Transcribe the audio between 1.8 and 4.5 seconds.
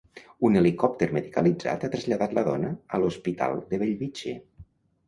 ha traslladat la dona a l'Hospital de Bellvitge.